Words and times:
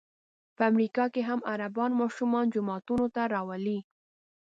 په 0.55 0.61
امریکا 0.71 1.05
کې 1.13 1.21
هم 1.29 1.39
عربان 1.53 1.91
ماشومان 2.01 2.45
جوماتونو 2.53 3.05
ته 3.15 3.21
راولي. 3.33 3.79